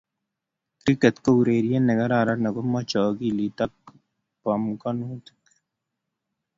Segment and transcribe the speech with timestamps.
[0.81, 3.73] Kriket o urerie ne kararan ako mochei akilit ak
[4.41, 5.41] bomkonutik.